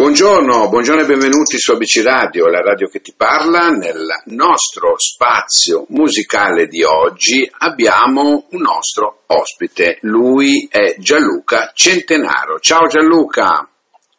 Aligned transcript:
Buongiorno, 0.00 0.70
buongiorno 0.70 1.02
e 1.02 1.04
benvenuti 1.04 1.58
su 1.58 1.72
ABC 1.72 2.02
Radio, 2.02 2.46
la 2.46 2.62
radio 2.62 2.88
che 2.88 3.02
ti 3.02 3.12
parla. 3.14 3.68
Nel 3.68 4.06
nostro 4.28 4.94
spazio 4.96 5.84
musicale 5.88 6.68
di 6.68 6.82
oggi 6.82 7.46
abbiamo 7.58 8.46
un 8.48 8.60
nostro 8.62 9.24
ospite, 9.26 9.98
lui 10.00 10.66
è 10.70 10.94
Gianluca 10.96 11.72
Centenaro. 11.74 12.58
Ciao 12.60 12.86
Gianluca! 12.86 13.68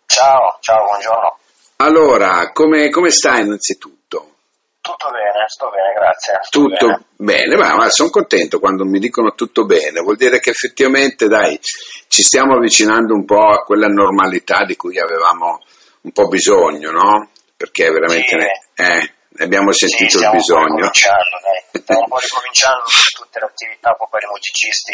Ciao, 0.05 0.59
ciao, 0.59 0.86
buongiorno. 0.86 1.38
Allora, 1.77 2.52
come, 2.52 2.91
come 2.91 3.09
stai 3.09 3.41
innanzitutto? 3.41 4.36
Tutto 4.82 5.09
bene, 5.09 5.45
sto 5.48 5.68
bene, 5.70 5.93
grazie. 5.95 6.39
Tutto 6.52 7.05
bene, 7.16 7.55
bene 7.55 7.75
ma, 7.75 7.89
sono 7.89 8.11
contento 8.11 8.59
quando 8.59 8.86
mi 8.86 9.00
dicono 9.00 9.34
tutto 9.34 9.66
bene, 9.66 10.02
vuol 10.02 10.16
dire 10.16 10.39
che 10.39 10.52
effettivamente, 10.52 11.27
dai, 11.27 11.59
ci 12.07 12.21
stiamo 12.21 12.54
avvicinando 12.54 13.16
un 13.16 13.25
po' 13.25 13.48
a 13.48 13.63
quella 13.63 13.88
normalità 13.88 14.63
di 14.63 14.75
cui 14.75 15.00
avevamo 15.00 15.59
un 16.02 16.11
po' 16.11 16.27
bisogno, 16.27 16.91
no? 16.91 17.30
Perché 17.55 17.89
veramente 17.91 18.27
Sì. 18.30 18.35
ne, 18.35 18.52
eh, 18.76 19.13
ne 19.30 19.44
abbiamo 19.45 19.71
Sì, 19.71 19.88
sentito 19.88 20.17
il 20.17 20.23
un 20.26 20.30
po' 20.31 20.35
bisogno. 20.38 20.89
Stiamo 20.93 22.02
un 22.02 22.07
po' 22.07 22.17
ricominciando 22.20 22.84
tutte 23.16 23.39
le 23.39 23.45
attività, 23.45 23.89
un 23.91 23.98
po' 23.98 24.07
per 24.09 24.23
i 24.23 24.27
musicisti. 24.27 24.93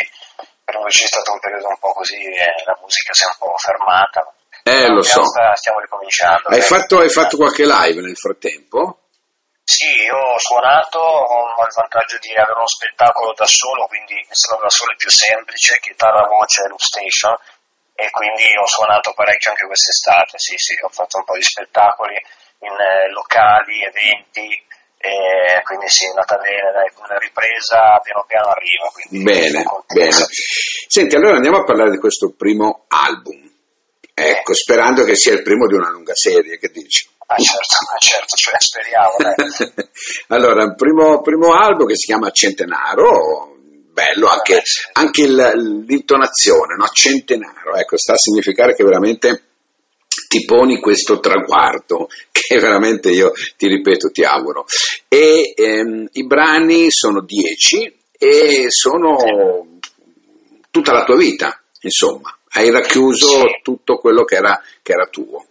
Per 0.64 0.76
i 0.76 0.80
musicisti 0.80 1.06
è 1.18 1.20
stato 1.22 1.32
un 1.34 1.40
periodo 1.40 1.68
un 1.70 1.80
po' 1.80 1.94
così, 1.94 2.16
e 2.20 2.46
la 2.66 2.78
musica 2.82 3.14
si 3.14 3.24
è 3.24 3.28
un 3.28 3.36
po' 3.40 3.58
fermata. 3.58 4.34
Eh, 4.64 4.88
lo 4.90 5.02
so. 5.02 5.24
sta- 5.24 5.56
Stiamo 5.56 5.80
ricominciando. 5.80 6.50
Hai 6.50 6.62
fatto, 6.62 7.00
hai 7.00 7.10
fatto 7.10 7.38
qualche 7.38 7.66
live 7.66 8.02
nel 8.02 8.18
frattempo? 8.18 9.00
Sì, 9.64 9.86
io 9.88 10.16
ho 10.16 10.40
suonato, 10.40 10.98
ho 11.00 11.62
il 11.66 11.74
vantaggio 11.76 12.18
di 12.20 12.32
avere 12.36 12.56
uno 12.56 12.68
spettacolo 12.68 13.34
da 13.34 13.46
solo, 13.46 13.86
quindi 13.88 14.16
essendo 14.30 14.64
da 14.64 14.70
solo 14.70 14.92
è 14.92 14.96
più 14.96 15.10
semplice, 15.10 15.78
chitarra, 15.82 16.26
voce, 16.28 16.68
loop 16.68 16.80
station, 16.80 17.36
e 18.00 18.12
quindi 18.12 18.46
ho 18.62 18.68
suonato 18.68 19.12
parecchio 19.14 19.50
anche 19.50 19.66
quest'estate, 19.66 20.38
sì, 20.38 20.54
sì, 20.56 20.78
ho 20.84 20.90
fatto 20.90 21.18
un 21.18 21.24
po' 21.24 21.34
di 21.34 21.42
spettacoli 21.42 22.14
in 22.60 22.70
eh, 22.70 23.10
locali, 23.10 23.82
eventi, 23.82 24.54
e 24.98 25.62
quindi 25.64 25.90
sì, 25.90 26.06
è 26.06 26.10
andata 26.10 26.38
bene, 26.38 26.72
dai, 26.72 26.92
una 26.94 27.18
ripresa 27.18 27.98
piano 28.04 28.24
piano 28.28 28.50
arriva, 28.50 28.86
Bene, 29.10 29.64
bene. 29.88 30.26
Senti, 30.88 31.16
allora 31.16 31.38
andiamo 31.38 31.58
a 31.58 31.64
parlare 31.64 31.90
di 31.90 31.98
questo 31.98 32.34
primo 32.38 32.86
album. 32.88 33.50
Ecco, 34.14 34.54
sperando 34.54 35.04
che 35.04 35.16
sia 35.16 35.34
il 35.34 35.42
primo 35.42 35.66
di 35.66 35.74
una 35.74 35.90
lunga 35.90 36.14
serie, 36.14 36.60
che 36.60 36.70
dici? 36.70 37.10
Ah 37.26 37.38
certo, 37.38 37.76
ah, 37.94 37.98
certo, 37.98 38.36
cioè, 38.36 38.56
speriamo, 38.60 39.16
allora, 40.30 40.64
il 40.64 40.76
primo, 40.76 41.22
primo 41.22 41.54
album 41.54 41.88
che 41.88 41.96
si 41.96 42.06
chiama 42.06 42.30
Centenaro, 42.30 43.57
bello 43.98 44.28
anche, 44.28 44.62
anche 44.94 45.24
il- 45.24 45.84
l'intonazione, 45.88 46.76
no? 46.76 46.86
Centenaro, 46.86 47.76
ecco, 47.76 47.98
sta 47.98 48.14
a 48.14 48.18
significare 48.18 48.76
che 48.76 48.84
veramente 48.84 49.42
ti 50.28 50.46
poni 50.46 50.80
questo 50.80 51.20
traguardo 51.20 52.08
che 52.32 52.60
veramente 52.60 53.10
io 53.10 53.32
ti 53.58 53.68
ripeto 53.68 54.12
ti 54.12 54.24
auguro. 54.24 54.66
E 55.08 55.54
ehm, 55.56 56.10
i 56.12 56.26
brani 56.28 56.92
sono 56.92 57.22
dieci 57.22 57.92
e 58.12 58.66
sono 58.70 59.80
tutta 60.70 60.92
la 60.92 61.04
tua 61.04 61.16
vita 61.16 61.60
insomma. 61.82 62.38
Hai 62.50 62.70
racchiuso 62.70 63.42
tutto 63.64 63.98
quello 63.98 64.24
che 64.24 64.36
era, 64.36 64.62
che 64.82 64.92
era 64.92 65.08
tuo 65.08 65.46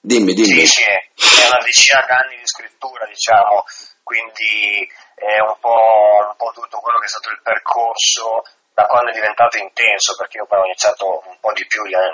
dimmi 0.00 0.32
dimmi. 0.34 0.66
Sì, 0.66 0.66
sì, 0.66 0.82
è 0.84 1.46
una 1.48 1.62
decina 1.62 2.04
d'anni 2.06 2.36
di 2.36 2.46
scrittura, 2.46 3.06
diciamo, 3.06 3.64
quindi 4.02 4.88
è 5.14 5.38
un 5.40 5.56
po', 5.60 6.26
un 6.28 6.36
po' 6.36 6.50
tutto 6.52 6.80
quello 6.80 6.98
che 6.98 7.06
è 7.06 7.08
stato 7.08 7.30
il 7.30 7.40
percorso 7.42 8.42
da 8.72 8.86
quando 8.86 9.10
è 9.10 9.14
diventato 9.14 9.58
intenso, 9.58 10.16
perché 10.16 10.38
io 10.38 10.46
poi 10.46 10.60
ho 10.60 10.64
iniziato 10.64 11.22
un 11.26 11.38
po' 11.38 11.52
di 11.52 11.66
più, 11.66 11.84
gli 11.84 11.94
anni- 11.94 12.12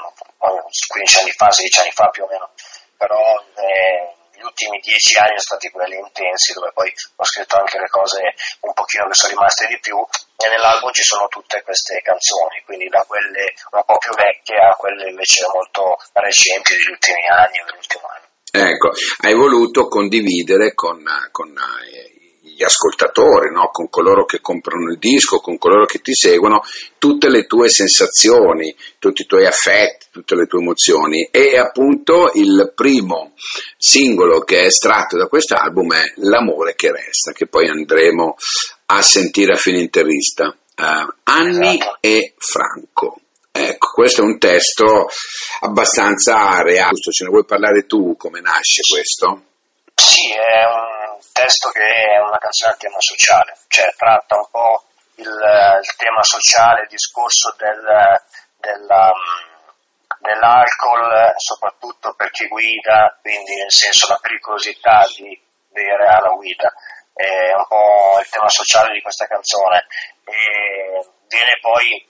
15 0.89 1.19
anni 1.21 1.31
fa, 1.33 1.51
16 1.51 1.81
anni 1.81 1.93
fa 1.93 2.09
più 2.09 2.25
o 2.25 2.27
meno, 2.29 2.51
però 2.97 3.21
eh, 3.55 4.15
gli 4.33 4.43
ultimi 4.43 4.79
10 4.81 5.17
anni 5.19 5.39
sono 5.39 5.57
stati 5.57 5.71
quelli 5.71 5.97
intensi, 5.97 6.53
dove 6.53 6.73
poi 6.73 6.93
ho 7.17 7.25
scritto 7.25 7.57
anche 7.57 7.79
le 7.79 7.89
cose 7.89 8.35
un 8.61 8.73
pochino 8.73 9.07
che 9.07 9.15
sono 9.15 9.33
rimaste 9.33 9.67
di 9.67 9.79
più, 9.79 9.97
e 10.37 10.49
nell'album 10.49 10.93
ci 10.93 11.03
sono 11.03 11.27
tutte 11.29 11.63
queste 11.63 12.01
canzoni, 12.03 12.63
quindi 12.65 12.89
da 12.89 13.05
quelle 13.07 13.55
un 13.73 13.83
po' 13.85 13.99
più 13.99 14.13
vecchie 14.15 14.57
a 14.57 14.77
quelle 14.77 15.09
invece 15.09 15.47
molto 15.53 15.97
recenti 16.13 16.77
degli 16.77 16.91
ultimi 16.91 17.27
anni 17.29 17.61
o 17.61 17.65
dell'ultimo 17.65 18.05
anno. 18.09 18.25
Ecco, 18.57 18.93
hai 19.21 19.35
voluto 19.35 19.89
condividere 19.89 20.73
con, 20.75 21.05
con, 21.31 21.53
eh, 21.53 22.17
gli 22.57 22.63
ascoltatori, 22.63 23.53
no? 23.53 23.69
con 23.71 23.91
coloro 23.91 24.25
che 24.25 24.41
comprano 24.41 24.91
il 24.91 24.99
disco, 24.99 25.41
con 25.41 25.59
coloro 25.59 25.85
che 25.85 25.99
ti 25.99 26.15
seguono, 26.15 26.63
tutte 26.97 27.29
le 27.29 27.45
tue 27.45 27.69
sensazioni, 27.69 28.75
tutti 28.99 29.23
i 29.23 29.27
tuoi 29.27 29.45
affetti, 29.45 30.07
tutte 30.11 30.35
le 30.35 30.47
tue 30.47 30.61
emozioni. 30.61 31.29
E 31.31 31.59
appunto 31.59 32.31
il 32.33 32.73
primo 32.75 33.35
singolo 33.77 34.41
che 34.41 34.61
è 34.61 34.67
estratto 34.67 35.19
da 35.19 35.27
quest'album 35.27 35.95
è 35.95 36.13
L'amore 36.17 36.75
che 36.75 36.93
resta, 36.93 37.33
che 37.33 37.47
poi 37.47 37.69
andremo 37.69 38.37
a 38.87 39.03
sentire 39.03 39.55
a 39.55 39.57
fine 39.57 39.81
intervista. 39.81 40.55
Eh, 40.77 41.15
Anni 41.25 41.77
Esatto. 41.77 41.99
e 42.01 42.35
Franco. 42.39 43.21
Ecco, 43.53 43.91
questo 43.93 44.21
è 44.21 44.25
un 44.25 44.39
testo 44.39 45.09
abbastanza 45.61 46.61
reale. 46.63 46.99
Ce 46.99 47.25
ne 47.25 47.31
vuoi 47.31 47.45
parlare 47.45 47.87
tu 47.87 48.17
come 48.17 48.41
nasce 48.41 48.83
questo? 48.91 49.43
Sì, 49.95 50.31
è 50.31 50.65
un 50.67 51.19
testo 51.33 51.71
che 51.71 51.83
è 51.83 52.21
una 52.21 52.37
canzone 52.39 52.73
a 52.73 52.77
tema 52.77 53.01
sociale, 53.01 53.57
cioè 53.69 53.95
tratta 53.97 54.37
un 54.37 54.47
po' 54.51 54.85
il, 55.17 55.25
il 55.25 55.97
tema 55.97 56.23
sociale, 56.23 56.83
il 56.83 56.89
discorso 56.89 57.55
del, 57.57 57.81
della, 58.61 59.11
dell'alcol, 60.21 61.33
soprattutto 61.37 62.13
per 62.15 62.31
chi 62.31 62.47
guida, 62.49 63.19
quindi 63.23 63.57
nel 63.57 63.73
senso 63.73 64.09
la 64.09 64.19
pericolosità 64.21 65.07
di 65.17 65.41
bere 65.71 66.07
alla 66.07 66.35
guida. 66.35 66.73
È 67.17 67.55
un 67.57 67.67
po' 67.67 68.19
il 68.21 68.29
tema 68.29 68.49
sociale 68.51 68.93
di 68.93 69.01
questa 69.01 69.27
canzone 69.27 69.87
e 70.23 71.01
viene 71.29 71.59
poi 71.63 72.07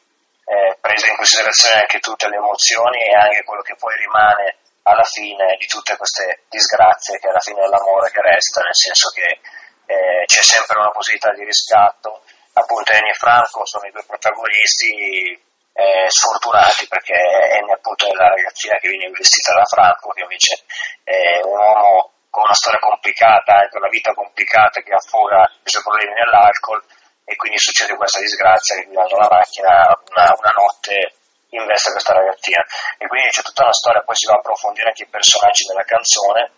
eh, 0.46 0.76
presa 0.80 1.06
in 1.06 1.14
considerazione 1.14 1.80
anche 1.80 2.00
tutte 2.00 2.28
le 2.28 2.36
emozioni 2.36 3.06
e 3.06 3.14
anche 3.14 3.44
quello 3.44 3.62
che 3.62 3.76
poi 3.76 3.94
rimane 3.96 4.58
alla 4.82 5.04
fine 5.04 5.56
di 5.58 5.66
tutte 5.66 5.96
queste 5.96 6.42
disgrazie, 6.48 7.18
che 7.18 7.28
alla 7.28 7.38
fine 7.38 7.62
è 7.62 7.66
l'amore 7.66 8.10
che 8.10 8.20
resta, 8.20 8.62
nel 8.62 8.74
senso 8.74 9.10
che 9.10 9.40
eh, 9.86 10.24
c'è 10.26 10.42
sempre 10.42 10.78
una 10.78 10.90
possibilità 10.90 11.32
di 11.34 11.44
riscatto. 11.44 12.22
Appunto 12.54 12.90
Eni 12.90 13.10
e 13.10 13.14
Franco 13.14 13.64
sono 13.64 13.86
i 13.86 13.92
due 13.92 14.04
protagonisti 14.06 15.38
eh, 15.72 16.06
sfortunati 16.08 16.88
perché 16.88 17.14
Eni 17.14 17.70
appunto 17.70 18.06
è 18.06 18.12
la 18.12 18.28
ragazzina 18.28 18.76
che 18.78 18.88
viene 18.88 19.06
investita 19.06 19.54
da 19.54 19.64
Franco, 19.66 20.10
che 20.10 20.22
invece 20.22 20.64
è 21.04 21.40
un 21.44 21.58
uomo 21.58 22.12
con 22.36 22.44
una 22.44 22.52
storia 22.52 22.78
complicata, 22.80 23.64
anche 23.64 23.78
una 23.78 23.88
vita 23.88 24.12
complicata 24.12 24.82
che 24.82 24.92
affoga 24.92 25.48
i 25.64 25.70
suoi 25.70 25.82
problemi 25.82 26.12
nell'alcol 26.12 26.84
e 27.24 27.34
quindi 27.34 27.56
succede 27.56 27.96
questa 27.96 28.20
disgrazia 28.20 28.76
che 28.76 28.84
guidando 28.84 29.16
la 29.16 29.28
macchina 29.30 29.72
una, 30.12 30.36
una 30.36 30.52
notte 30.52 31.16
investe 31.56 31.92
questa 31.92 32.12
ragazzina. 32.12 32.60
E 32.98 33.06
quindi 33.06 33.30
c'è 33.30 33.40
tutta 33.40 33.62
una 33.62 33.72
storia, 33.72 34.02
poi 34.02 34.16
si 34.16 34.26
va 34.26 34.34
a 34.34 34.36
approfondire 34.36 34.88
anche 34.88 35.04
i 35.04 35.08
personaggi 35.08 35.64
della 35.64 35.84
canzone 35.84 36.50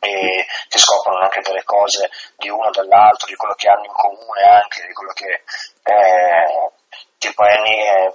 e 0.00 0.44
si 0.68 0.78
scoprono 0.78 1.24
anche 1.24 1.40
delle 1.40 1.64
cose 1.64 2.10
di 2.36 2.50
uno 2.50 2.68
dell'altro, 2.68 3.26
di 3.26 3.36
quello 3.36 3.54
che 3.54 3.68
hanno 3.70 3.84
in 3.88 3.96
comune 3.96 4.42
anche, 4.42 4.86
di 4.86 4.92
quello 4.92 5.12
che 5.14 5.32
eh, 5.32 6.70
tipo 7.16 7.42
Annie 7.42 7.88
eh, 7.88 8.14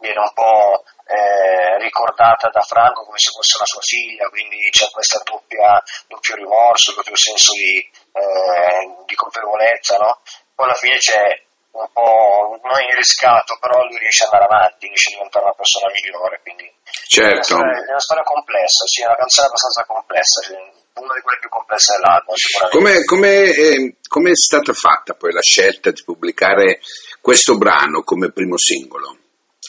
viene 0.00 0.20
un 0.20 0.32
po' 0.34 0.84
eh, 1.06 1.78
ricordata 1.78 2.48
da 2.48 2.62
Franco 2.62 3.04
come 3.04 3.18
se 3.18 3.30
fosse 3.30 3.56
una 3.56 3.66
sua 3.66 3.80
figlia, 3.80 4.28
quindi 4.28 4.58
c'è 4.70 4.90
questa 4.90 5.20
doppia, 5.22 5.82
doppio 6.08 6.34
rimorso, 6.34 6.94
doppio 6.94 7.16
senso 7.16 7.52
di, 7.52 7.78
eh, 7.78 9.04
di 9.06 9.14
colpevolezza, 9.14 9.96
no? 9.98 10.20
Poi 10.54 10.66
alla 10.66 10.74
fine 10.74 10.98
c'è 10.98 11.44
un 11.76 11.88
po' 11.92 12.58
non 12.62 12.80
in 12.80 12.96
riscatto, 12.96 13.56
però 13.60 13.84
lui 13.84 13.98
riesce 13.98 14.24
ad 14.24 14.32
andare 14.32 14.50
avanti, 14.50 14.88
riesce 14.88 15.10
a 15.10 15.16
diventare 15.16 15.44
una 15.44 15.54
persona 15.54 15.92
migliore, 15.92 16.40
quindi 16.42 16.64
è 16.64 16.72
una, 16.72 17.06
Certo. 17.06 17.42
storia, 17.42 17.84
è 17.84 17.90
una 17.90 18.00
storia 18.00 18.24
complessa, 18.24 18.86
sì, 18.86 19.02
è 19.02 19.06
una 19.06 19.16
canzone 19.16 19.46
abbastanza 19.46 19.84
complessa, 19.84 20.40
una 20.94 21.14
di 21.14 21.20
quelle 21.20 21.38
più 21.38 21.48
complesse 21.50 21.92
dell'album 21.92 22.34
sicuramente. 22.34 22.76
Come, 22.76 23.04
come, 23.04 23.30
eh, 23.52 23.96
come 24.08 24.30
è 24.30 24.34
stata 24.34 24.72
fatta 24.72 25.14
poi 25.14 25.32
la 25.32 25.42
scelta 25.42 25.90
di 25.90 26.02
pubblicare 26.02 26.80
questo 27.20 27.56
brano 27.58 28.02
come 28.02 28.32
primo 28.32 28.56
singolo? 28.56 29.18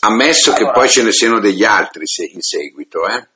Ammesso 0.01 0.51
che 0.53 0.59
Allora- 0.59 0.73
poi 0.73 0.89
ce 0.89 1.03
ne 1.03 1.11
siano 1.11 1.39
degli 1.39 1.63
altri 1.63 2.03
in 2.33 2.41
seguito, 2.41 3.07
eh? 3.07 3.27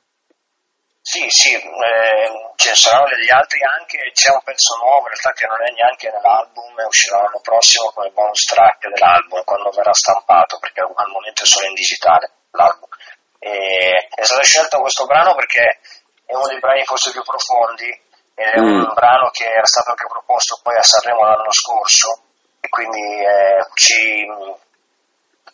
Sì, 1.02 1.26
sì, 1.28 1.50
eh, 1.54 2.52
ce 2.54 2.68
ne 2.70 2.74
saranno 2.76 3.08
degli 3.10 3.30
altri 3.30 3.58
anche, 3.64 3.98
c'è 4.14 4.30
un 4.30 4.40
pezzo 4.44 4.76
nuovo 4.78 5.00
in 5.02 5.14
realtà 5.18 5.32
che 5.32 5.46
non 5.46 5.58
è 5.66 5.70
neanche 5.74 6.08
nell'album, 6.10 6.78
e 6.78 6.84
uscirà 6.84 7.22
l'anno 7.22 7.40
prossimo 7.42 7.90
come 7.90 8.10
bonus 8.10 8.44
track 8.44 8.86
dell'album 8.88 9.42
quando 9.42 9.70
verrà 9.70 9.92
stampato 9.92 10.58
perché 10.60 10.80
al 10.80 11.10
momento 11.10 11.42
è 11.42 11.46
solo 11.46 11.66
in 11.66 11.74
digitale 11.74 12.30
l'album. 12.52 12.88
E 13.40 14.08
è 14.14 14.22
stato 14.22 14.42
scelto 14.44 14.78
questo 14.80 15.04
brano 15.06 15.34
perché 15.34 15.80
è 16.24 16.34
uno 16.34 16.46
dei 16.46 16.60
brani 16.60 16.84
forse 16.84 17.10
più 17.10 17.22
profondi 17.22 17.90
ed 18.34 18.46
è 18.54 18.58
un 18.60 18.86
Mm. 18.86 18.94
brano 18.94 19.28
che 19.30 19.44
era 19.50 19.66
stato 19.66 19.90
anche 19.90 20.06
proposto 20.06 20.60
poi 20.62 20.76
a 20.76 20.82
Sanremo 20.82 21.22
l'anno 21.24 21.50
scorso 21.50 22.22
e 22.60 22.68
quindi 22.68 23.02
eh, 23.18 23.66
ci 23.74 24.24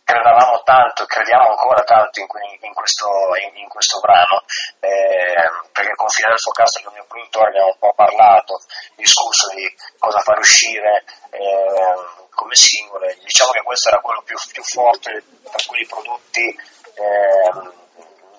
credevamo 0.09 0.63
tanto, 0.65 1.05
crediamo 1.05 1.51
ancora 1.51 1.83
tanto 1.85 2.21
in, 2.21 2.27
in 2.61 2.73
questo, 2.73 3.09
in- 3.45 3.57
in 3.61 3.69
questo 3.69 4.01
brano, 4.01 4.43
eh, 4.81 5.37
perché 5.71 5.95
con 5.97 6.09
Fidel 6.09 6.39
Focastro, 6.39 6.81
che 6.81 6.87
è 6.87 6.91
il 6.91 6.97
mio 6.97 7.07
produttore, 7.07 7.49
abbiamo 7.49 7.77
un 7.77 7.79
po' 7.79 7.93
parlato, 7.93 8.59
discusso 8.97 9.53
di 9.53 9.69
cosa 9.99 10.21
far 10.21 10.39
uscire 10.39 11.05
eh, 11.29 11.95
come 12.33 12.55
singolo. 12.55 13.05
Diciamo 13.21 13.51
che 13.51 13.61
questo 13.63 13.89
era 13.89 14.01
quello 14.01 14.23
più, 14.23 14.37
più 14.51 14.63
forte 14.63 15.23
per 15.45 15.67
quei 15.67 15.85
prodotti 15.85 16.47
eh, 16.49 17.53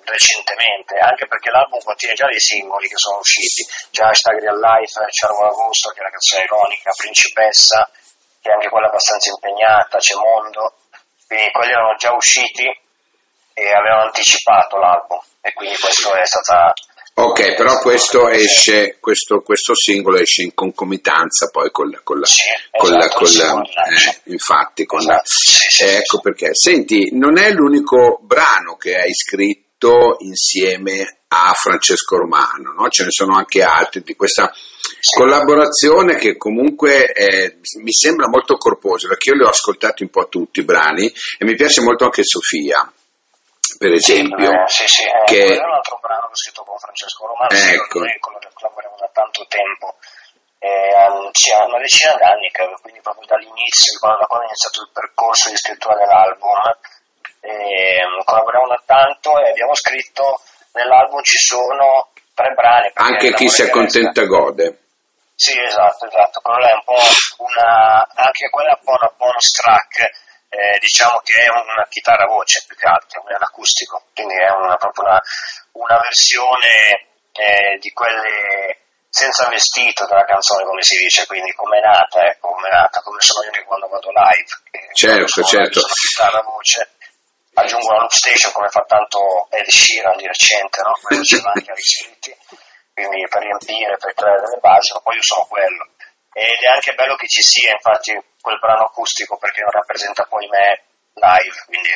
recentemente, 0.06 0.98
anche 0.98 1.28
perché 1.28 1.52
l'album 1.52 1.84
contiene 1.84 2.16
già 2.16 2.26
dei 2.26 2.40
singoli 2.40 2.88
che 2.88 2.98
sono 2.98 3.20
usciti, 3.20 3.62
già 3.92 4.08
Hashtag 4.08 4.40
Real 4.42 4.58
Life, 4.58 5.06
Cervo 5.12 5.46
Agosto, 5.46 5.92
che 5.92 6.00
è 6.00 6.02
una 6.02 6.10
canzone 6.10 6.44
ironica, 6.46 6.92
Principessa, 6.98 7.88
che 8.42 8.50
è 8.50 8.54
anche 8.54 8.70
quella 8.70 8.88
abbastanza 8.88 9.30
impegnata, 9.30 10.00
c'è 10.00 10.16
Mondo, 10.16 10.74
quindi 11.30 11.52
quelli 11.52 11.72
erano 11.72 11.96
già 11.96 12.12
usciti 12.12 12.66
e 13.54 13.72
avevano 13.72 14.06
anticipato 14.06 14.78
l'album. 14.78 15.20
E 15.42 15.54
quindi 15.54 15.78
questo 15.78 16.14
è 16.16 16.26
stata 16.26 16.74
Ok, 17.14 17.56
però 17.56 17.80
questo 17.80 18.30
esce, 18.30 18.98
questo, 19.02 19.42
questo, 19.42 19.76
singolo 19.76 20.18
esce 20.18 20.44
in 20.44 20.54
concomitanza 20.54 21.50
poi 21.50 21.70
con 21.70 21.90
la, 21.90 22.00
con 22.02 22.18
la, 22.18 22.26
sì, 22.26 22.44
con 22.72 22.96
esatto, 22.96 23.18
con 23.18 23.28
la 23.34 23.62
eh, 23.62 24.32
infatti, 24.32 24.86
con 24.86 25.00
esatto, 25.00 25.16
la, 25.16 25.22
sì, 25.26 25.84
ecco 25.84 26.22
perché. 26.22 26.52
Senti, 26.54 27.10
non 27.12 27.38
è 27.38 27.52
l'unico 27.52 28.20
brano 28.22 28.78
che 28.78 28.96
hai 28.96 29.14
scritto 29.14 29.69
insieme 30.20 31.20
a 31.28 31.54
Francesco 31.54 32.18
Romano, 32.18 32.74
no? 32.74 32.90
ce 32.90 33.04
ne 33.04 33.12
sono 33.12 33.36
anche 33.36 33.62
altri 33.64 34.02
di 34.02 34.16
questa 34.16 34.52
collaborazione 35.16 36.16
che 36.16 36.38
comunque 36.38 37.12
eh, 37.14 37.60
mi 37.82 37.94
sembra 37.94 38.28
molto 38.28 38.58
corposa, 38.58 39.08
perché 39.08 39.30
io 39.30 39.36
li 39.36 39.44
ho 39.44 39.50
ascoltati 39.50 40.04
un 40.04 40.10
po' 40.10 40.28
tutti 40.28 40.60
i 40.60 40.66
brani 40.66 41.12
e 41.38 41.46
mi 41.46 41.56
piace 41.56 41.82
molto 41.82 42.06
anche 42.06 42.24
Sofia 42.24 42.92
per 43.78 43.92
esempio. 43.94 44.68
Sì, 44.68 44.88
sì, 44.88 45.04
eh, 45.04 45.24
che... 45.26 45.56
è 45.56 45.64
un 45.64 45.74
altro 45.74 46.00
brano 46.02 46.28
che 46.28 46.34
ho 46.34 46.36
scritto 46.36 46.64
con 46.64 46.78
Francesco 46.78 47.28
Romano, 47.28 47.56
ecco. 47.56 48.00
noi 48.00 48.20
collaboriamo 48.20 48.96
da 49.00 49.10
tanto 49.14 49.46
tempo, 49.48 49.96
eh, 50.60 50.92
una 51.08 51.80
decina 51.80 52.16
d'anni, 52.16 52.52
credo, 52.52 52.78
quindi 52.82 53.00
proprio 53.02 53.26
dall'inizio, 53.28 54.00
da 54.02 54.26
quando 54.26 54.46
è 54.46 54.50
iniziato 54.52 54.82
il 54.82 54.90
percorso 54.92 55.50
di 55.50 55.58
scrittura 55.58 55.96
dell'album, 55.96 56.60
eh, 57.42 58.02
collaboriamo 58.24 58.68
da 58.68 58.82
tanto 58.86 59.40
e 59.40 59.50
abbiamo 59.50 59.74
scritto, 59.76 60.42
nell'album 60.74 61.22
ci 61.24 61.38
sono 61.38 62.10
tre 62.34 62.54
brani. 62.54 62.92
Anche 62.94 63.34
chi 63.34 63.50
si 63.50 63.64
accontenta 63.64 64.24
gode. 64.26 64.78
Sì, 65.36 65.58
esatto, 65.58 66.06
esatto, 66.06 66.42
quella 66.42 66.70
è 66.70 66.74
un 66.74 66.84
po' 66.84 67.44
una, 67.44 68.08
anche 68.14 68.50
quella 68.50 68.72
è 68.72 68.78
un 68.78 68.84
po' 68.84 68.98
una 69.00 69.14
bonus 69.16 69.52
track 69.52 70.28
eh, 70.50 70.80
diciamo 70.80 71.22
che 71.24 71.44
è 71.44 71.50
una 71.50 71.86
chitarra 71.88 72.26
voce 72.26 72.64
più 72.68 72.76
che 72.76 72.88
altro, 72.88 73.22
è 73.28 73.36
un 73.36 73.44
acustico, 73.44 74.04
quindi 74.14 74.34
è 74.36 74.50
una, 74.50 74.76
proprio 74.76 75.06
una, 75.06 75.22
una 75.74 76.00
versione 76.02 77.06
eh, 77.34 77.78
di 77.80 77.92
quelle 77.92 78.78
senza 79.10 79.48
vestito 79.48 80.06
della 80.06 80.26
canzone, 80.26 80.66
come 80.66 80.82
si 80.82 80.98
dice, 80.98 81.26
quindi 81.26 81.54
come 81.54 81.78
è 81.78 81.82
nata, 81.82 82.26
ecco, 82.26 82.52
come 82.52 82.68
è 82.68 82.72
nata, 82.72 83.02
come 83.02 83.22
sono 83.22 83.46
io 83.46 83.64
quando 83.66 83.88
vado 83.88 84.10
live. 84.10 84.94
Certo, 84.94 85.44
certo. 85.44 85.80
La 85.82 85.94
chitarra 85.94 86.42
voce, 86.42 86.90
aggiungo 87.60 87.92
la 87.92 88.00
loop 88.00 88.12
station 88.12 88.52
come 88.52 88.70
fa 88.70 88.84
tanto 88.88 89.48
Ed 89.52 89.68
Sheeran 89.68 90.18
di 90.18 90.28
recente, 90.28 90.82
no? 90.84 90.94
Quello 91.02 91.24
ce 91.24 91.42
l'ha 91.42 91.52
anche 91.54 91.72
a 91.72 91.76
quindi 92.94 93.28
per 93.30 93.42
riempire, 93.42 93.96
per 93.98 94.14
creare 94.14 94.42
delle 94.42 94.60
basi, 94.60 94.92
ma 94.94 95.00
poi 95.00 95.16
io 95.16 95.24
sono 95.24 95.46
quello 95.48 95.88
ed 96.34 96.62
è 96.62 96.68
anche 96.68 96.94
bello 96.94 97.16
che 97.16 97.28
ci 97.28 97.42
sia 97.42 97.74
infatti 97.74 98.14
quel 98.40 98.60
brano 98.60 98.86
acustico 98.86 99.38
perché 99.38 99.62
non 99.62 99.72
rappresenta 99.72 100.24
poi 100.24 100.48
me 100.48 100.84
live. 101.14 101.56
Quindi... 101.66 101.90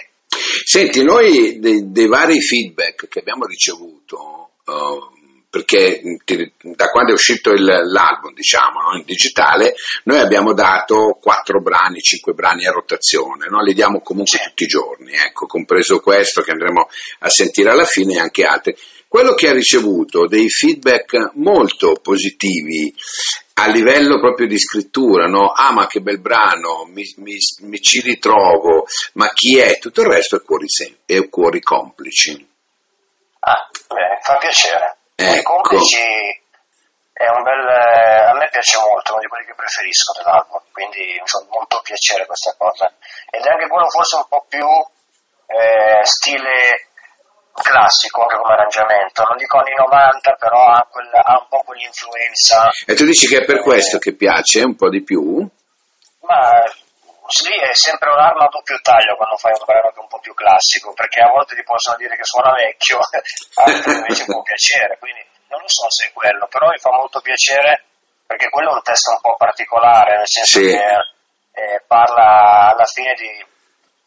Senti, 0.66 1.04
noi 1.04 1.60
dei, 1.60 1.92
dei, 1.92 2.08
vari 2.08 2.42
feedback 2.42 3.08
che 3.08 3.20
abbiamo 3.20 3.46
ricevuto, 3.46 4.56
uh, 4.66 5.13
perché 5.54 6.02
da 6.64 6.88
quando 6.88 7.12
è 7.12 7.14
uscito 7.14 7.52
il, 7.52 7.64
l'album, 7.64 8.34
diciamo, 8.34 8.82
no, 8.82 8.98
in 8.98 9.04
digitale, 9.06 9.76
noi 10.06 10.18
abbiamo 10.18 10.52
dato 10.52 11.20
quattro 11.22 11.62
brani, 11.62 12.02
cinque 12.02 12.34
brani 12.34 12.66
a 12.66 12.72
rotazione, 12.72 13.46
no? 13.50 13.62
li 13.62 13.76
diamo 13.76 14.02
comunque 14.02 14.40
sì. 14.40 14.44
tutti 14.48 14.64
i 14.64 14.68
giorni, 14.68 15.12
ecco, 15.14 15.46
compreso 15.46 16.00
questo 16.00 16.42
che 16.42 16.50
andremo 16.50 16.90
a 17.20 17.30
sentire 17.30 17.70
alla 17.70 17.86
fine 17.86 18.16
e 18.16 18.20
anche 18.20 18.46
altri. 18.46 18.76
Quello 19.08 19.36
che 19.36 19.48
ha 19.48 19.54
ricevuto 19.54 20.26
dei 20.26 20.50
feedback 20.50 21.34
molto 21.36 22.00
positivi 22.02 22.92
a 23.54 23.68
livello 23.68 24.20
proprio 24.20 24.48
di 24.48 24.58
scrittura, 24.58 25.28
no? 25.28 25.52
Ah, 25.52 25.72
ma 25.72 25.86
che 25.86 26.02
bel 26.02 26.20
brano, 26.20 26.86
mi, 26.92 27.04
mi, 27.18 27.36
mi 27.60 27.80
ci 27.80 28.02
ritrovo, 28.02 28.88
ma 29.14 29.28
chi 29.34 29.60
è? 29.60 29.78
Tutto 29.78 30.02
il 30.02 30.08
resto 30.08 30.36
è 30.36 30.42
cuori, 30.42 30.68
sem- 30.68 30.96
è 31.06 31.30
cuori 31.30 31.62
complici. 31.62 32.44
Ah, 33.42 33.70
bene, 33.88 34.18
fa 34.24 34.38
piacere. 34.38 34.98
Ecco. 35.24 35.54
Complici 35.54 36.42
è 37.14 37.28
un 37.30 37.44
bel. 37.44 37.68
a 37.68 38.34
me 38.34 38.50
piace 38.52 38.78
molto, 38.80 39.14
uno 39.14 39.22
di 39.22 39.28
quelli 39.28 39.46
che 39.46 39.56
preferisco 39.56 40.14
dell'album, 40.18 40.62
quindi 40.72 41.20
mi 41.20 41.28
fa 41.28 41.46
molto 41.50 41.82
piacere 41.82 42.26
questa 42.26 42.54
cosa. 42.58 42.92
Ed 43.30 43.46
è 43.46 43.50
anche 43.50 43.68
quello 43.68 43.90
forse 43.90 44.16
un 44.16 44.28
po' 44.28 44.46
più 44.50 44.68
eh, 45.48 46.04
stile 46.04 46.88
classico 47.54 48.22
anche 48.22 48.36
come 48.36 48.54
arrangiamento, 48.54 49.24
non 49.24 49.38
dico 49.38 49.60
anni 49.60 49.74
90, 49.78 50.34
però 50.34 50.66
ha, 50.66 50.88
quella, 50.90 51.22
ha 51.24 51.40
un 51.40 51.48
po' 51.48 51.62
quell'influenza. 51.64 52.70
E 52.86 52.96
tu 52.96 53.06
dici 53.06 53.28
che 53.28 53.42
è 53.42 53.46
per 53.46 53.62
questo 53.62 54.00
che 54.00 54.16
piace 54.16 54.64
un 54.64 54.76
po' 54.76 54.90
di 54.90 55.04
più? 55.04 55.48
Ma 56.22 56.64
sì, 57.28 57.52
è 57.52 57.74
sempre 57.74 58.10
un'arma 58.12 58.46
a 58.46 58.50
doppio 58.50 58.80
taglio 58.82 59.16
quando 59.16 59.38
fai 59.38 59.52
un 59.52 59.66
brano 59.66 59.90
che 59.92 60.00
è 60.00 60.02
un 60.02 60.08
po' 60.08 60.20
più 60.20 60.34
classico, 60.34 60.94
perché 60.94 61.22
a 61.22 61.30
volte 61.30 61.56
ti 61.56 61.64
possono 61.64 61.98
dire 61.98 62.16
che 62.16 62.24
suona 62.24 62.54
vecchio, 62.54 63.00
a 63.00 63.10
altri 63.64 63.94
invece 63.94 64.26
può 64.26 64.42
piacere, 64.42 64.98
quindi 65.00 65.26
non 65.48 65.62
lo 65.62 65.68
so 65.70 65.90
se 65.90 66.08
è 66.08 66.12
quello, 66.14 66.48
però 66.48 66.70
mi 66.70 66.78
fa 66.78 66.92
molto 66.92 67.22
piacere 67.22 67.84
perché 68.26 68.50
quello 68.50 68.72
è 68.72 68.74
un 68.74 68.82
testo 68.82 69.12
un 69.12 69.22
po' 69.22 69.36
particolare, 69.36 70.18
nel 70.18 70.28
senso 70.28 70.60
sì. 70.60 70.66
che 70.66 70.88
eh, 71.54 71.84
parla 71.86 72.74
alla 72.74 72.86
fine 72.86 73.14
di 73.14 73.52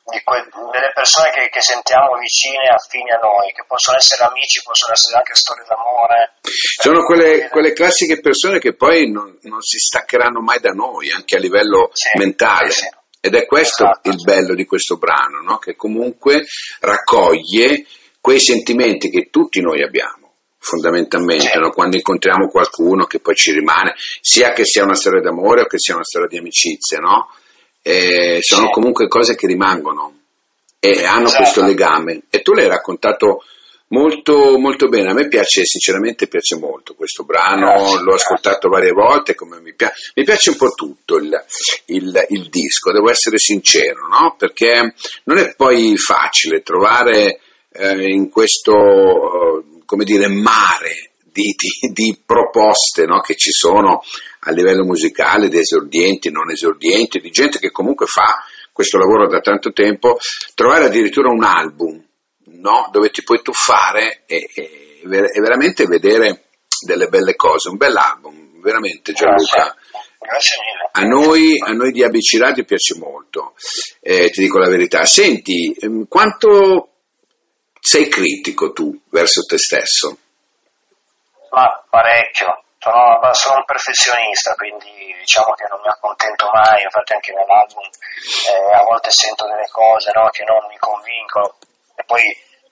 di 0.06 0.22
que- 0.22 0.46
delle 0.70 0.92
persone 0.94 1.30
che, 1.30 1.48
che, 1.48 1.60
sentiamo 1.60 2.14
vicine, 2.16 2.68
affini 2.70 3.10
a 3.10 3.18
noi, 3.18 3.52
che 3.52 3.64
possono 3.66 3.96
essere 3.96 4.22
amici, 4.24 4.62
possono 4.62 4.92
essere 4.92 5.16
anche 5.16 5.34
storie 5.34 5.64
d'amore. 5.66 6.34
Sono 6.80 7.04
quelle, 7.04 7.48
quelle 7.48 7.72
classiche 7.72 8.20
persone 8.20 8.60
che 8.60 8.74
poi 8.74 9.10
non, 9.10 9.36
non, 9.42 9.60
si 9.62 9.78
staccheranno 9.78 10.40
mai 10.40 10.60
da 10.60 10.70
noi, 10.70 11.10
anche 11.10 11.36
a 11.36 11.40
livello 11.40 11.90
sì, 11.92 12.16
mentale. 12.18 12.70
Sì. 12.70 12.88
Ed 13.26 13.34
è 13.34 13.44
questo 13.44 13.84
esatto, 13.84 14.10
il 14.10 14.22
bello 14.22 14.54
di 14.54 14.64
questo 14.64 14.98
brano, 14.98 15.40
no? 15.42 15.58
che 15.58 15.74
comunque 15.74 16.46
raccoglie 16.78 17.84
quei 18.20 18.38
sentimenti 18.38 19.10
che 19.10 19.30
tutti 19.30 19.60
noi 19.60 19.82
abbiamo 19.82 20.34
fondamentalmente, 20.58 21.48
sì. 21.48 21.58
no? 21.58 21.70
quando 21.70 21.96
incontriamo 21.96 22.48
qualcuno 22.48 23.06
che 23.06 23.18
poi 23.18 23.34
ci 23.34 23.50
rimane, 23.50 23.94
sia 24.20 24.52
che 24.52 24.64
sia 24.64 24.84
una 24.84 24.94
storia 24.94 25.20
d'amore 25.20 25.62
o 25.62 25.66
che 25.66 25.78
sia 25.78 25.94
una 25.94 26.04
storia 26.04 26.28
di 26.28 26.38
amicizia, 26.38 26.98
no? 27.00 27.28
eh, 27.82 28.38
sono 28.42 28.68
comunque 28.70 29.08
cose 29.08 29.34
che 29.34 29.48
rimangono 29.48 30.20
e 30.78 31.04
hanno 31.04 31.26
esatto. 31.26 31.42
questo 31.42 31.64
legame. 31.64 32.22
E 32.30 32.42
tu 32.42 32.52
l'hai 32.52 32.68
raccontato 32.68 33.42
molto, 33.88 34.58
molto 34.58 34.88
bene. 34.88 35.10
A 35.10 35.14
me 35.14 35.28
piace, 35.28 35.64
sinceramente, 35.64 36.26
piace 36.26 36.56
molto 36.56 36.94
questo 36.94 37.24
brano. 37.24 37.66
Grazie, 37.66 38.02
L'ho 38.02 38.14
ascoltato 38.14 38.68
varie 38.68 38.92
volte. 38.92 39.36
Mi 39.62 39.74
piace, 39.74 40.12
mi, 40.14 40.24
piace, 40.24 40.50
un 40.50 40.56
po' 40.56 40.70
tutto 40.70 41.16
il, 41.16 41.30
il, 41.86 42.26
il 42.30 42.48
disco, 42.48 42.92
devo 42.92 43.10
essere 43.10 43.38
sincero, 43.38 44.08
no? 44.08 44.34
perché 44.36 44.94
non 45.24 45.38
è 45.38 45.54
poi 45.54 45.96
facile 45.96 46.62
trovare 46.62 47.40
eh, 47.72 48.10
in 48.10 48.30
questo, 48.30 49.64
come 49.84 50.04
dire, 50.04 50.28
mare 50.28 51.10
di, 51.22 51.54
di, 51.54 51.92
di 51.92 52.18
proposte 52.24 53.04
no? 53.04 53.20
che 53.20 53.36
ci 53.36 53.50
sono 53.50 54.02
a 54.40 54.50
livello 54.52 54.84
musicale, 54.84 55.48
di 55.48 55.58
esordienti, 55.58 56.30
non 56.30 56.50
esordienti, 56.50 57.20
di 57.20 57.30
gente 57.30 57.58
che 57.58 57.70
comunque 57.70 58.06
fa 58.06 58.44
questo 58.72 58.98
lavoro 58.98 59.26
da 59.26 59.40
tanto 59.40 59.72
tempo, 59.72 60.18
trovare 60.54 60.84
addirittura 60.84 61.30
un 61.30 61.42
album 61.42 62.05
no? 62.60 62.88
dove 62.90 63.10
ti 63.10 63.22
puoi 63.22 63.42
tuffare 63.42 64.22
e, 64.26 64.48
e, 64.54 65.00
e, 65.02 65.40
veramente 65.40 65.86
vedere 65.86 66.44
delle 66.84 67.08
belle 67.08 67.34
cose, 67.36 67.68
un 67.68 67.76
bel 67.76 67.96
album, 67.96 68.60
veramente 68.60 69.12
Gianluca. 69.12 69.74
Grazie 70.18 70.56
mille. 70.60 70.90
A 70.92 71.02
noi, 71.02 71.58
a 71.62 71.72
noi 71.72 71.92
di 71.92 72.02
ABC 72.02 72.38
Radio 72.40 72.64
piace 72.64 72.96
molto, 72.98 73.54
eh, 74.00 74.30
ti 74.30 74.40
dico 74.42 74.58
la 74.58 74.68
verità. 74.68 75.04
Senti, 75.04 75.76
ehm, 75.78 76.08
quanto 76.08 76.88
sei 77.80 78.08
critico 78.08 78.72
tu 78.72 79.00
verso 79.10 79.42
te 79.42 79.58
stesso? 79.58 80.18
Ma 81.50 81.84
parecchio, 81.88 82.64
sono, 82.78 83.32
sono, 83.32 83.56
un 83.58 83.64
perfezionista, 83.64 84.54
quindi 84.54 85.14
diciamo 85.20 85.54
che 85.54 85.66
non 85.70 85.80
mi 85.80 85.88
accontento 85.88 86.50
mai, 86.52 86.82
infatti 86.82 87.12
anche 87.12 87.32
nell'album 87.32 87.82
eh, 87.82 88.74
a 88.74 88.82
volte 88.82 89.10
sento 89.10 89.46
delle 89.46 89.68
cose 89.70 90.10
no, 90.14 90.28
che 90.30 90.44
non 90.44 90.66
mi 90.68 90.76
convincono 90.78 91.54
poi 92.06 92.22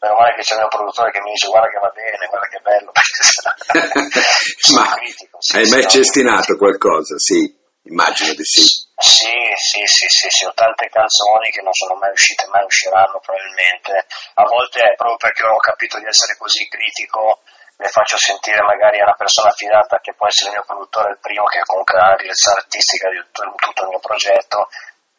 meno 0.00 0.14
male 0.16 0.34
che 0.34 0.42
c'è 0.42 0.54
il 0.54 0.60
mio 0.60 0.68
produttore 0.68 1.10
che 1.10 1.20
mi 1.20 1.32
dice 1.32 1.48
guarda 1.48 1.68
che 1.68 1.78
va 1.78 1.92
bene, 1.94 2.26
guarda 2.28 2.48
che 2.48 2.60
bello, 2.60 2.92
Ma 4.76 4.94
critico, 4.94 5.36
sì, 5.40 5.56
hai 5.56 5.68
mai 5.68 5.88
cestinato 5.88 6.56
qualcosa? 6.56 7.18
Sì, 7.18 7.40
immagino 7.84 8.32
di 8.34 8.44
sì. 8.44 8.62
Sì, 8.96 9.34
sì, 9.56 9.82
sì, 9.86 10.06
sì, 10.06 10.30
sì, 10.30 10.44
ho 10.44 10.52
tante 10.54 10.88
canzoni 10.88 11.50
che 11.50 11.62
non 11.62 11.72
sono 11.72 11.94
mai 11.96 12.12
uscite, 12.12 12.46
mai 12.48 12.64
usciranno 12.64 13.18
probabilmente. 13.20 14.06
A 14.34 14.44
volte 14.44 14.80
è 14.80 14.94
proprio 14.94 15.16
perché 15.16 15.44
ho 15.44 15.58
capito 15.58 15.98
di 15.98 16.06
essere 16.06 16.36
così 16.36 16.68
critico 16.68 17.40
le 17.76 17.88
faccio 17.88 18.16
sentire 18.16 18.62
magari 18.62 19.00
a 19.00 19.04
una 19.04 19.18
persona 19.18 19.48
affidata 19.48 19.98
che 19.98 20.14
può 20.14 20.28
essere 20.28 20.50
il 20.50 20.56
mio 20.56 20.64
produttore, 20.64 21.10
il 21.10 21.18
primo 21.18 21.44
che 21.46 21.60
comunque 21.66 21.98
ha 21.98 22.10
la 22.10 22.16
direzione 22.16 22.58
artistica 22.58 23.10
di 23.10 23.18
tutto, 23.18 23.52
tutto 23.56 23.82
il 23.82 23.88
mio 23.88 23.98
progetto, 23.98 24.68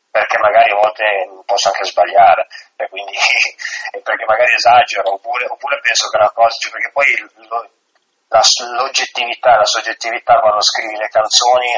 perché 0.10 0.38
magari 0.40 0.72
a 0.72 0.76
volte 0.76 1.04
posso 1.46 1.68
anche 1.68 1.84
sbagliare, 1.84 2.48
e 2.78 2.88
quindi, 2.88 3.18
perché 4.26 4.34
magari 4.34 4.54
esagero, 4.54 5.14
oppure, 5.14 5.46
oppure, 5.46 5.80
penso 5.82 6.10
che 6.10 6.18
una 6.18 6.32
cosa, 6.32 6.58
cioè 6.58 6.72
perché 6.72 6.92
poi 6.92 7.06
lo, 7.48 7.70
la, 8.28 8.42
l'oggettività, 8.82 9.56
la 9.56 9.66
soggettività 9.66 10.40
quando 10.40 10.62
scrivi 10.62 10.98
le 10.98 11.10
canzoni 11.10 11.72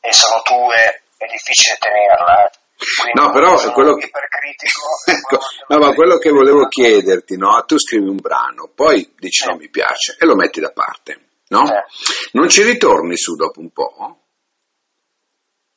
e 0.00 0.12
sono 0.12 0.42
tue 0.42 1.04
è 1.16 1.26
difficile 1.30 1.78
tenerla. 1.78 2.44
Eh. 2.44 2.50
Quindi 2.82 3.20
no, 3.20 3.30
però 3.30 3.54
quello 3.72 3.94
che... 3.94 4.10
ecco, 4.10 5.38
no, 5.68 5.78
ma 5.78 5.94
quello 5.94 6.18
che 6.18 6.30
volevo 6.30 6.66
chiederti, 6.66 7.36
no? 7.36 7.62
Tu 7.64 7.78
scrivi 7.78 8.08
un 8.08 8.16
brano, 8.16 8.70
poi 8.74 9.14
dici 9.18 9.46
no, 9.46 9.56
mi 9.56 9.70
piace 9.70 10.16
e 10.18 10.26
lo 10.26 10.34
metti 10.34 10.58
da 10.58 10.72
parte, 10.72 11.28
no? 11.48 11.64
Sì. 11.64 12.28
Non 12.32 12.48
ci 12.48 12.62
ritorni 12.64 13.16
su 13.16 13.36
dopo 13.36 13.60
un 13.60 13.70
po'? 13.70 14.16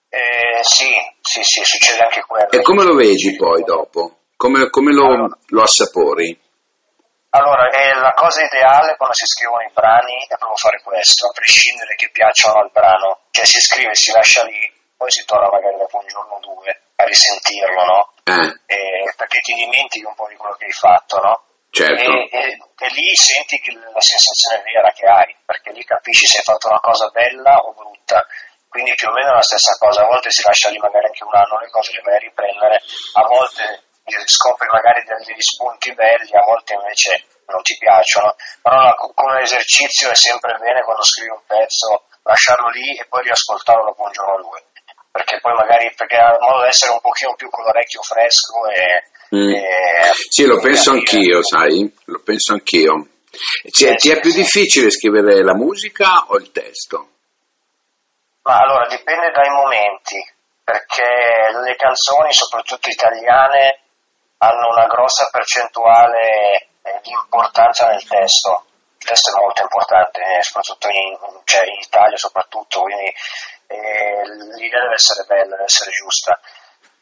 Eh, 0.10 0.64
sì, 0.64 0.90
sì, 1.22 1.44
sì, 1.44 1.62
succede 1.64 2.02
anche 2.02 2.24
quello. 2.26 2.50
E 2.50 2.62
come 2.62 2.84
lo 2.84 2.96
vedi 2.96 3.36
poi 3.36 3.64
dopo? 3.64 4.25
Come, 4.38 4.70
come 4.70 4.94
lo, 4.94 5.06
allora, 5.06 5.38
lo, 5.48 5.64
assapori? 5.64 6.40
Allora, 7.30 7.68
la 8.00 8.14
cosa 8.14 8.44
ideale 8.44 8.96
quando 8.96 9.16
si 9.16 9.26
scrivono 9.26 9.62
i 9.62 9.72
brani 9.74 10.26
è 10.28 10.36
proprio 10.38 10.58
fare 10.58 10.82
questo, 10.82 11.28
a 11.28 11.32
prescindere 11.32 11.96
che 11.96 12.10
piacciono 12.12 12.60
al 12.60 12.70
brano. 12.72 13.20
Cioè 13.32 13.46
si 13.46 13.60
scrive, 13.60 13.96
si 13.96 14.12
lascia 14.12 14.44
lì, 14.44 14.60
poi 14.96 15.12
si 15.12 15.26
torna 15.26 15.50
magari 15.50 15.78
dopo 15.78 15.98
un 15.98 16.08
giorno 16.08 16.36
o 16.36 16.40
due 16.40 16.82
a 16.96 17.04
risentirlo, 17.04 17.84
no? 17.84 18.14
Eh. 18.24 18.60
E, 18.66 19.14
perché 19.16 19.40
ti 19.40 19.54
dimentichi 19.54 20.06
un 20.06 20.16
po' 20.16 20.28
di 20.28 20.36
quello 20.36 20.56
che 20.56 20.66
hai 20.66 20.72
fatto, 20.72 21.20
no? 21.20 21.44
Certo. 21.70 22.02
E, 22.02 22.30
e, 22.32 22.58
e, 22.78 22.88
lì 22.92 23.16
senti 23.16 23.60
la 23.72 24.00
sensazione 24.00 24.64
vera 24.64 24.92
che 24.92 25.06
hai, 25.06 25.36
perché 25.46 25.72
lì 25.72 25.84
capisci 25.84 26.26
se 26.26 26.38
hai 26.38 26.44
fatto 26.44 26.70
una 26.70 26.80
cosa 26.80 27.10
bella 27.10 27.58
o 27.60 27.74
brutta. 27.74 28.26
Quindi 28.70 28.94
più 28.96 29.08
o 29.08 29.12
meno 29.12 29.32
è 29.32 29.36
la 29.36 29.42
stessa 29.42 29.76
cosa, 29.78 30.04
a 30.04 30.08
volte 30.08 30.32
si 30.32 30.42
lascia 30.44 30.70
lì 30.70 30.78
magari 30.78 31.06
anche 31.06 31.24
un 31.24 31.34
anno 31.34 31.60
le 31.60 31.70
cose, 31.70 31.92
le 31.94 32.02
vai 32.02 32.16
a 32.16 32.20
riprendere, 32.20 32.82
a 33.14 33.28
volte 33.28 33.84
scopri 34.26 34.68
magari 34.68 35.04
degli 35.04 35.42
spunti 35.42 35.94
belli, 35.94 36.32
a 36.34 36.44
volte 36.44 36.74
invece 36.74 37.24
non 37.48 37.62
ti 37.62 37.78
piacciono, 37.78 38.36
però 38.62 38.96
come 39.14 39.42
esercizio 39.42 40.10
è 40.10 40.16
sempre 40.16 40.58
bene 40.60 40.82
quando 40.84 41.04
scrivi 41.04 41.30
un 41.30 41.42
pezzo 41.46 42.06
lasciarlo 42.24 42.70
lì 42.70 42.98
e 42.98 43.06
poi 43.08 43.24
riascoltarlo 43.24 43.86
dopo 43.86 44.04
un 44.04 44.12
giorno 44.12 44.34
o 44.34 44.42
due 44.42 44.64
perché 45.12 45.40
poi 45.40 45.54
magari 45.54 45.94
perché 45.96 46.18
ha 46.18 46.36
modo 46.42 46.64
di 46.64 46.70
essere 46.70 46.92
un 46.92 47.00
pochino 47.00 47.36
più 47.36 47.50
con 47.50 47.64
l'orecchio 47.64 48.02
fresco 48.02 48.66
e, 48.68 49.38
mm. 49.38 49.54
e 49.54 50.12
sì 50.28 50.46
lo 50.46 50.60
penso 50.60 50.92
anch'io 50.92 51.42
sai 51.44 51.90
lo 52.06 52.20
penso 52.22 52.54
anch'io 52.54 53.08
cioè, 53.70 53.92
eh, 53.92 53.96
ti 53.96 54.10
è 54.12 54.20
più 54.20 54.32
sì. 54.32 54.42
difficile 54.42 54.90
scrivere 54.90 55.44
la 55.44 55.56
musica 55.56 56.26
o 56.28 56.38
il 56.38 56.52
testo? 56.52 57.10
Ma 58.44 58.60
allora 58.60 58.88
dipende 58.88 59.32
dai 59.32 59.50
momenti 59.50 60.24
perché 60.64 61.52
le 61.64 61.76
canzoni 61.76 62.32
soprattutto 62.32 62.90
italiane 62.90 63.82
hanno 64.38 64.68
una 64.70 64.88
grossa 64.88 65.28
percentuale 65.32 66.70
eh, 66.82 67.00
di 67.02 67.12
importanza 67.12 67.88
nel 67.88 68.06
testo 68.08 68.66
il 68.98 69.06
testo 69.06 69.32
è 69.32 69.40
molto 69.40 69.62
importante 69.62 70.20
eh, 70.22 70.42
soprattutto 70.42 70.88
in, 70.90 71.18
cioè 71.44 71.66
in 71.66 71.80
Italia 71.80 72.18
soprattutto 72.18 72.82
quindi 72.82 73.14
e 73.68 74.22
l'idea 74.58 74.82
deve 74.82 74.94
essere 74.94 75.26
bella, 75.26 75.56
deve 75.56 75.64
essere 75.64 75.92
giusta. 75.92 76.40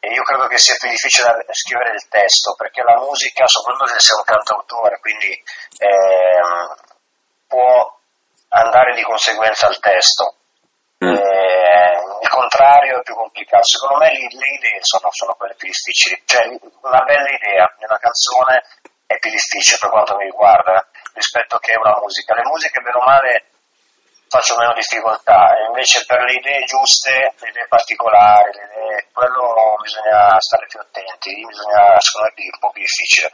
E 0.00 0.12
io 0.12 0.22
credo 0.22 0.46
che 0.46 0.58
sia 0.58 0.76
più 0.78 0.88
difficile 0.88 1.46
scrivere 1.50 1.94
il 1.94 2.08
testo, 2.08 2.54
perché 2.56 2.82
la 2.82 2.98
musica, 2.98 3.46
soprattutto 3.46 3.86
se 3.86 4.00
sei 4.00 4.18
un 4.18 4.24
cantautore, 4.24 4.98
quindi 5.00 5.42
ehm, 5.78 6.74
può 7.46 7.98
andare 8.48 8.94
di 8.94 9.02
conseguenza 9.02 9.66
al 9.66 9.78
testo. 9.80 10.34
Mm. 11.04 11.14
Eh, 11.14 11.33
il 12.24 12.30
contrario 12.30 13.00
è 13.00 13.02
più 13.02 13.14
complicato. 13.14 13.64
Secondo 13.64 13.98
me 13.98 14.08
le, 14.08 14.28
le 14.32 14.50
idee 14.56 14.78
sono, 14.80 15.12
sono, 15.12 15.34
quelle 15.34 15.54
più 15.54 15.68
difficili. 15.68 16.20
Cioè, 16.24 16.48
una 16.80 17.04
bella 17.04 17.28
idea 17.28 17.68
di 17.76 17.84
una 17.84 17.98
canzone 17.98 18.64
è 19.06 19.18
più 19.18 19.30
difficile 19.30 19.76
per 19.78 19.90
quanto 19.90 20.16
mi 20.16 20.24
riguarda 20.24 20.88
rispetto 21.12 21.58
che 21.58 21.76
una 21.76 22.00
musica. 22.00 22.34
Le 22.34 22.48
musiche, 22.48 22.80
bene 22.80 22.96
o 22.96 23.04
male, 23.04 23.44
faccio 24.28 24.56
meno 24.56 24.72
difficoltà, 24.72 25.52
invece 25.68 26.04
per 26.06 26.22
le 26.24 26.32
idee 26.32 26.64
giuste, 26.64 27.34
le 27.38 27.48
idee 27.50 27.68
particolari, 27.68 28.50
le 28.56 28.64
idee, 28.72 29.06
quello 29.12 29.76
bisogna 29.82 30.40
stare 30.40 30.66
più 30.66 30.80
attenti, 30.80 31.44
bisogna 31.44 32.00
secondo 32.00 32.32
me 32.34 32.42
un 32.42 32.58
po' 32.58 32.70
più 32.70 32.80
difficile. 32.80 33.30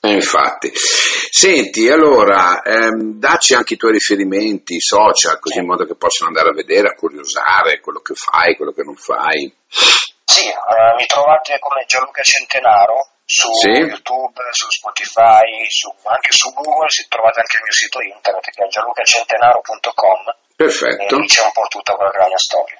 Eh, 0.00 0.12
infatti, 0.12 0.70
senti, 0.74 1.88
allora 1.88 2.62
ehm, 2.62 3.18
dacci 3.18 3.54
anche 3.54 3.74
i 3.74 3.76
tuoi 3.76 3.92
riferimenti 3.92 4.80
social, 4.80 5.40
così 5.40 5.58
in 5.58 5.66
modo 5.66 5.84
che 5.84 5.96
possano 5.96 6.28
andare 6.28 6.50
a 6.50 6.54
vedere, 6.54 6.88
a 6.88 6.94
curiosare 6.94 7.80
quello 7.80 8.00
che 8.00 8.14
fai, 8.14 8.54
quello 8.54 8.72
che 8.72 8.84
non 8.84 8.94
fai. 8.94 9.52
Sì, 9.68 10.46
eh, 10.46 10.94
mi 10.96 11.06
trovate 11.06 11.58
come 11.58 11.84
Gianluca 11.86 12.22
Centenaro, 12.22 13.18
su 13.24 13.52
sì. 13.52 13.68
YouTube, 13.70 14.40
su 14.52 14.70
Spotify, 14.70 15.66
su, 15.68 15.92
anche 16.04 16.32
su 16.32 16.52
Google, 16.54 16.88
si 16.88 17.06
trovate 17.08 17.40
anche 17.40 17.56
il 17.56 17.62
mio 17.64 17.72
sito 17.72 18.00
internet 18.00 18.50
che 18.50 18.64
è 18.64 18.68
gianlucacentenaro.com 18.68 20.36
Perfetto. 20.56 21.14
e 21.14 21.20
lì 21.20 21.26
c'è 21.26 21.42
un 21.42 21.52
po' 21.52 21.66
tutta 21.68 21.94
quella 21.94 22.10
che 22.10 22.16
è 22.16 22.20
la 22.20 22.26
mia 22.28 22.38
storia. 22.38 22.78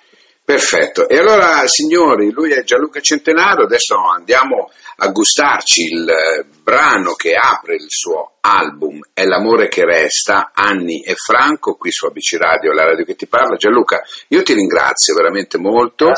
Perfetto, 0.49 1.07
e 1.11 1.19
allora 1.19 1.67
signori, 1.67 2.33
lui 2.33 2.53
è 2.53 2.65
Gianluca 2.65 3.01
Centenaro, 3.01 3.65
adesso 3.65 3.97
andiamo 3.97 4.71
a 4.97 5.09
gustarci 5.09 5.83
il 5.83 6.09
eh, 6.09 6.47
brano 6.63 7.13
che 7.13 7.35
apre 7.35 7.75
il 7.75 7.85
suo 7.89 8.39
album 8.41 8.99
È 9.13 9.25
l'amore 9.25 9.69
che 9.69 9.85
resta, 9.85 10.53
Anni 10.55 11.03
e 11.03 11.17
Franco, 11.17 11.75
qui 11.75 11.93
su 11.93 12.07
ABC 12.07 12.39
Radio, 12.39 12.73
la 12.73 12.87
radio 12.87 13.05
che 13.05 13.15
ti 13.15 13.27
parla. 13.27 13.57
Gianluca, 13.57 14.01
io 14.29 14.43
ti 14.43 14.55
ringrazio 14.55 15.15
veramente 15.15 15.59
molto 15.59 16.13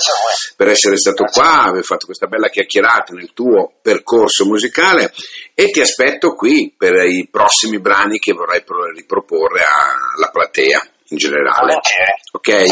per 0.57 0.69
essere 0.69 0.97
stato 0.97 1.25
Grazie. 1.25 1.43
qua, 1.43 1.63
aver 1.65 1.83
fatto 1.83 2.07
questa 2.07 2.29
bella 2.29 2.51
chiacchierata 2.51 3.13
nel 3.13 3.33
tuo 3.35 3.73
percorso 3.83 4.45
musicale 4.45 5.13
e 5.55 5.71
ti 5.71 5.81
aspetto 5.81 6.35
qui 6.35 6.73
per 6.79 7.05
i 7.05 7.27
prossimi 7.29 7.81
brani 7.81 8.21
che 8.21 8.33
vorrai 8.33 8.63
riproporre 8.95 9.63
alla 10.15 10.31
platea 10.31 10.81
in 11.11 11.17
generale. 11.17 11.81
Ok? 12.33 12.65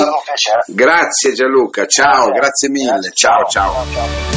Grazie 0.67 1.33
Gianluca, 1.33 1.87
ciao, 1.87 2.31
grazie, 2.31 2.69
mille, 2.71 3.11
ciao. 3.13 3.47
ciao. 3.49 3.85
ciao. 3.93 4.37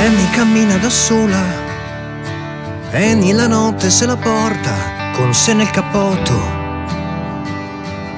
Annie 0.00 0.30
cammina 0.30 0.78
da 0.78 0.90
sola, 0.90 1.40
Annie 2.90 3.32
la 3.32 3.46
notte 3.46 3.88
se 3.88 4.04
la 4.04 4.16
porta 4.16 5.12
con 5.14 5.32
sé 5.32 5.54
nel 5.54 5.70
cappotto. 5.70 6.60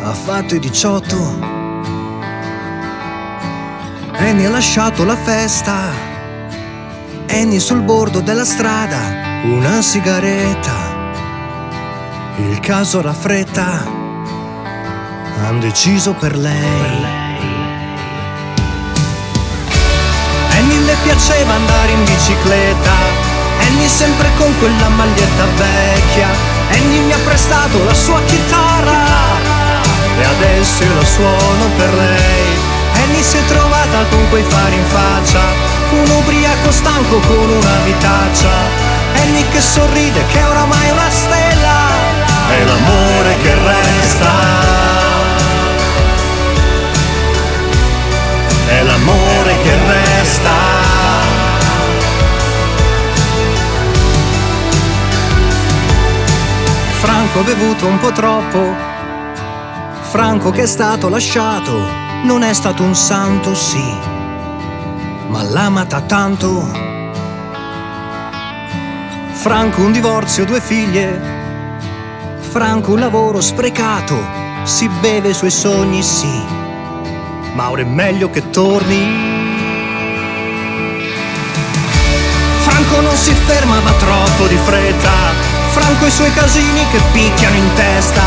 Ha 0.01 0.13
fatto 0.13 0.55
i 0.55 0.59
18 0.59 1.64
Annie 4.27 4.47
ha 4.47 4.51
lasciato 4.51 5.05
la 5.05 5.17
festa. 5.17 5.91
Annie 7.29 7.61
sul 7.61 7.83
bordo 7.83 8.21
della 8.21 8.47
strada, 8.47 8.99
una 9.45 9.83
sigaretta. 9.83 10.73
Il 12.39 12.59
caso 12.61 13.03
raffretta, 13.03 13.85
han 15.45 15.61
deciso 15.61 16.15
per 16.15 16.39
lei. 16.39 17.05
Annie 20.57 20.81
le 20.81 20.97
piaceva 21.03 21.53
andare 21.53 21.93
in 21.93 22.05
bicicletta, 22.05 22.95
Annie 23.61 23.89
sempre 23.89 24.29
con 24.39 24.59
quella 24.59 24.89
maglietta 24.89 25.45
vecchia. 25.55 26.29
Annie 26.71 27.01
mi 27.01 27.13
ha 27.13 27.19
prestato 27.19 27.85
la 27.85 27.95
sua 27.95 28.23
chitarra 28.23 29.05
e 30.19 30.25
adesso 30.25 30.83
io 30.83 30.95
la 30.95 31.05
suono 31.05 31.69
per 31.77 31.93
lei. 31.93 32.44
Si 33.25 33.39
è 33.39 33.45
trovata 33.47 34.05
con 34.11 34.29
quei 34.29 34.43
fari 34.43 34.77
in 34.77 34.85
faccia, 34.85 35.41
un 35.93 36.11
ubriaco 36.11 36.71
stanco 36.71 37.19
con 37.21 37.49
una 37.49 37.77
vitaccia. 37.83 38.51
Annie 39.15 39.49
che 39.49 39.61
sorride, 39.63 40.27
che 40.27 40.43
oramai 40.43 40.89
è 40.89 40.91
una 40.91 41.09
stella, 41.09 41.89
è 42.51 42.65
l'amore 42.65 43.37
che 43.43 43.55
resta. 43.55 44.31
È 48.67 48.83
l'amore 48.83 49.57
che 49.63 49.79
resta. 49.87 50.51
Franco 57.01 57.39
ha 57.41 57.43
bevuto 57.43 57.87
un 57.87 57.99
po' 57.99 58.13
troppo, 58.13 58.75
Franco 60.11 60.51
che 60.51 60.65
è 60.65 60.67
stato 60.67 61.09
lasciato 61.09 62.04
non 62.25 62.43
è 62.43 62.55
stato 62.55 62.83
un 62.83 62.95
santo, 62.95 63.55
sì, 63.55 63.85
ma 65.29 65.43
l'ha 65.43 65.65
amata 65.65 66.01
tanto. 66.01 66.83
Franco 69.33 69.83
un 69.83 69.93
divorzio, 69.93 70.47
due 70.47 70.61
figlie, 70.61 71.21
Franco 72.39 72.93
un 72.93 73.01
lavoro 73.01 73.43
sprecato, 73.43 74.17
si 74.63 74.89
beve 75.01 75.29
i 75.29 75.35
suoi 75.35 75.51
sogni, 75.51 76.03
sì, 76.03 76.43
Mauro 77.53 77.83
è 77.83 77.85
meglio 77.85 78.31
che 78.31 78.49
torni. 78.49 79.33
Franco 82.63 83.01
non 83.03 83.17
si 83.17 83.35
ferma, 83.35 83.81
va 83.81 83.93
troppo 83.93 84.47
di 84.47 84.57
fretta. 84.65 85.13
Franco 85.73 86.07
i 86.07 86.11
suoi 86.11 86.33
casini 86.33 86.81
che 86.91 87.01
picchiano 87.13 87.57
in 87.57 87.69
testa. 87.75 88.23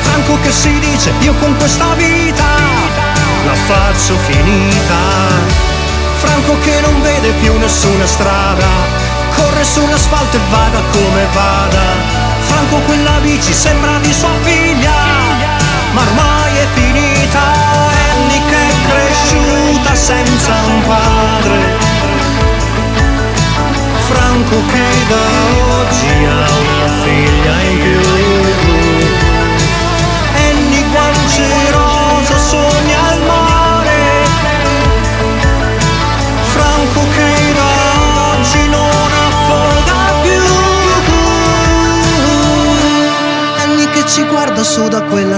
Franco 0.00 0.38
che 0.40 0.50
si 0.50 0.78
dice, 0.78 1.12
io 1.20 1.34
con 1.34 1.54
questa 1.56 1.92
vita 1.94 2.75
la 3.46 3.54
faccio 3.54 4.14
finita. 4.26 4.98
Franco 6.18 6.58
che 6.60 6.80
non 6.80 7.00
vede 7.00 7.30
più 7.40 7.56
nessuna 7.58 8.06
strada, 8.06 8.66
corre 9.34 9.64
sull'asfalto 9.64 10.36
e 10.36 10.40
vada 10.50 10.80
come 10.90 11.26
vada. 11.32 11.84
Franco 12.40 12.76
quella 12.86 13.18
bici 13.20 13.52
sembra 13.52 13.98
di 14.00 14.12
sua 14.12 14.34
figlia, 14.42 14.96
ma 15.92 16.00
ormai 16.00 16.56
è 16.56 16.66
finita. 16.74 17.42
Anni 18.12 18.40
che 18.50 18.68
è 18.68 18.74
cresciuta 18.88 19.94
senza 19.94 20.52
un 20.66 20.82
padre 20.86 21.25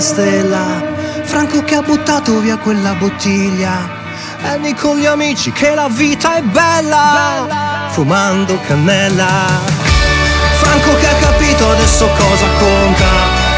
stella 0.09 0.83
Franco 1.23 1.63
che 1.63 1.75
ha 1.75 1.83
buttato 1.83 2.39
via 2.41 2.57
quella 2.57 2.95
bottiglia 2.95 3.89
Annie 4.43 4.75
con 4.75 4.97
gli 4.97 5.07
amici 5.07 5.53
che 5.53 5.75
la 5.75 5.89
vita 5.89 6.37
è 6.37 6.43
bella 6.43 7.79
fumando 7.99 8.57
cannella. 8.67 9.47
Franco 10.61 10.95
che 10.99 11.09
ha 11.09 11.15
capito 11.15 11.69
adesso 11.71 12.07
cosa 12.17 12.47
conta, 12.61 13.11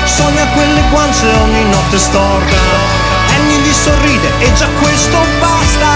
sogna 0.06 0.46
quelle 0.54 0.82
guance 0.90 1.26
ogni 1.26 1.64
notte 1.68 1.98
storta. 1.98 2.56
Annie 3.36 3.58
gli 3.58 3.72
sorride 3.72 4.28
e 4.38 4.52
già 4.54 4.68
questo 4.80 5.18
basta, 5.40 5.90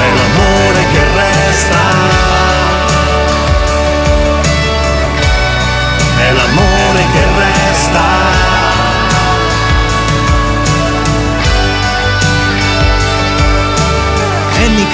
è 0.00 0.08
l'amore 0.18 0.86
che 0.92 1.04
resta. 1.20 1.78
È 6.16 6.32
l'amore 6.32 7.02
che 7.12 7.24
resta. 7.38 8.37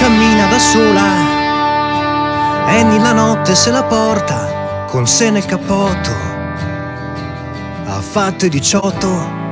Cammina 0.01 0.47
da 0.47 0.59
sola 0.59 1.43
Annie 2.67 2.99
la 2.99 3.13
notte 3.13 3.55
se 3.55 3.71
la 3.71 3.85
porta 3.85 4.87
con 4.95 5.07
sé 5.07 5.29
nel 5.31 5.45
cappotto. 5.45 6.11
Ha 7.85 8.01
fatto 8.01 8.47
i 8.47 8.49
18 8.49 9.44